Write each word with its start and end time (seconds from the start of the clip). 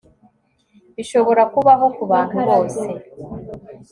Bishobora 0.95 1.43
kubaho 1.53 1.85
kubantu 1.97 2.37
bose 2.47 2.83